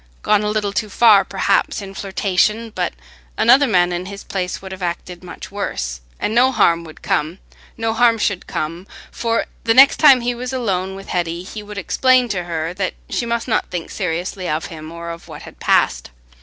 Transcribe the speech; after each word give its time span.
Gone 0.23 0.41
a 0.41 0.49
little 0.49 0.73
too 0.73 0.89
far, 0.89 1.23
perhaps, 1.23 1.79
in 1.79 1.93
flirtation, 1.93 2.71
but 2.73 2.93
another 3.37 3.67
man 3.67 3.91
in 3.91 4.07
his 4.07 4.23
place 4.23 4.59
would 4.59 4.71
have 4.71 4.81
acted 4.81 5.23
much 5.23 5.51
worse; 5.51 6.01
and 6.19 6.33
no 6.33 6.51
harm 6.51 6.83
would 6.85 7.03
come—no 7.03 7.93
harm 7.93 8.17
should 8.17 8.47
come, 8.47 8.87
for 9.11 9.45
the 9.63 9.75
next 9.75 9.97
time 9.97 10.21
he 10.21 10.33
was 10.33 10.53
alone 10.53 10.95
with 10.95 11.09
Hetty, 11.09 11.43
he 11.43 11.61
would 11.61 11.77
explain 11.77 12.27
to 12.29 12.45
her 12.45 12.73
that 12.73 12.95
she 13.11 13.27
must 13.27 13.47
not 13.47 13.69
think 13.69 13.91
seriously 13.91 14.49
of 14.49 14.65
him 14.73 14.91
or 14.91 15.11
of 15.11 15.27
what 15.27 15.43
had 15.43 15.59
passed. 15.59 16.09